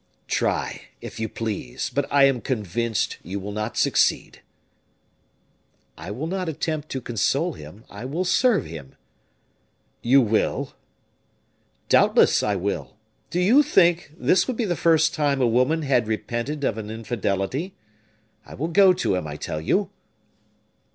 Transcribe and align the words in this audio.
"Try, 0.27 0.87
if 0.99 1.19
you 1.19 1.29
please, 1.29 1.91
but 1.93 2.11
I 2.11 2.23
am 2.23 2.41
convinced 2.41 3.19
you 3.21 3.39
will 3.39 3.51
not 3.51 3.77
succeed." 3.77 4.41
"I 5.95 6.09
will 6.09 6.25
not 6.25 6.49
attempt 6.49 6.89
to 6.89 7.01
console 7.01 7.53
him. 7.53 7.83
I 7.87 8.05
will 8.05 8.25
serve 8.25 8.65
him." 8.65 8.95
"You 10.01 10.19
will?" 10.21 10.73
"Doubtless, 11.87 12.41
I 12.41 12.55
will. 12.55 12.95
Do 13.29 13.39
you 13.39 13.61
think 13.61 14.11
this 14.17 14.47
would 14.47 14.57
be 14.57 14.65
the 14.65 14.75
first 14.75 15.13
time 15.13 15.39
a 15.39 15.45
woman 15.45 15.83
had 15.83 16.07
repented 16.07 16.63
of 16.63 16.79
an 16.79 16.89
infidelity? 16.89 17.75
I 18.43 18.55
will 18.55 18.69
go 18.69 18.93
to 18.93 19.13
him, 19.13 19.27
I 19.27 19.35
tell 19.35 19.61
you." 19.61 19.91